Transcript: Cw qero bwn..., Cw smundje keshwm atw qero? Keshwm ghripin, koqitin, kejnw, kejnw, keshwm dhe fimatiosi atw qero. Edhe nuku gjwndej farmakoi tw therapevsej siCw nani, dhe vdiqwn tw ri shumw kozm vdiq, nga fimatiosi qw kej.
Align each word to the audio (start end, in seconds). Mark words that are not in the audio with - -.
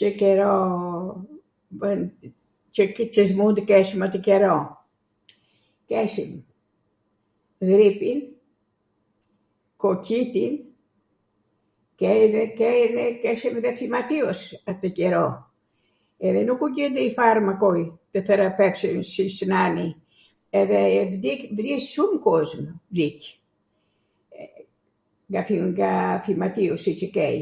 Cw 0.00 0.10
qero 0.20 0.52
bwn..., 1.80 2.02
Cw 3.14 3.22
smundje 3.30 3.62
keshwm 3.70 4.00
atw 4.06 4.18
qero? 4.26 4.52
Keshwm 5.90 6.30
ghripin, 7.70 8.20
koqitin, 9.84 10.54
kejnw, 12.02 12.42
kejnw, 12.60 13.02
keshwm 13.24 13.56
dhe 13.64 13.70
fimatiosi 13.80 14.54
atw 14.74 14.86
qero. 15.00 15.24
Edhe 16.30 16.42
nuku 16.52 16.66
gjwndej 16.78 17.10
farmakoi 17.18 17.84
tw 18.12 18.18
therapevsej 18.30 18.96
siCw 19.14 19.42
nani, 19.54 19.88
dhe 20.70 20.82
vdiqwn 21.12 21.52
tw 21.58 21.66
ri 21.66 21.74
shumw 21.90 22.16
kozm 22.28 22.64
vdiq, 22.94 23.20
nga 25.34 26.20
fimatiosi 26.30 26.92
qw 27.02 27.06
kej. 27.20 27.38